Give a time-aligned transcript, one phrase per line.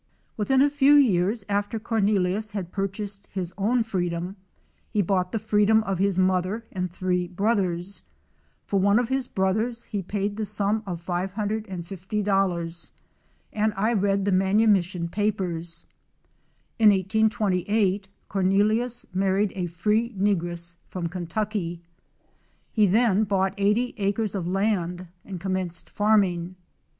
[0.35, 4.35] Within a few years after Cornelius had purchased his own freedom
[4.89, 8.01] he bought the freedom of his mother and three brothers.
[8.65, 12.91] For one of his brothers he paid the sum of $550 00,
[13.53, 15.85] and I read the manumission papers.
[16.79, 21.79] In 1828 Cornelius married a free negress from Kentucky.
[22.71, 26.55] He then bought 80 acres of land and commenced farming.